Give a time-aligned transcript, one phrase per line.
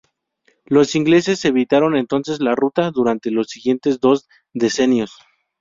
[0.65, 5.11] Los ingleses evitaron entonces la ruta durante los siguientes dos decenios.